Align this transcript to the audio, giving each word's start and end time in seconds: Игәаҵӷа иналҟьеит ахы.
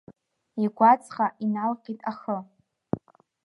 Игәаҵӷа 0.63 1.27
иналҟьеит 1.45 2.01
ахы. 2.11 2.37